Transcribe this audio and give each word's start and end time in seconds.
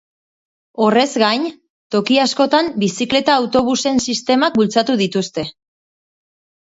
Horrez 0.85 1.09
gain, 1.23 1.43
toki 1.95 2.17
askotan 2.23 2.71
bizikleta-autobusen 2.85 4.03
sistemak 4.09 4.59
bultzatu 4.63 4.97
dituzte. 5.07 5.47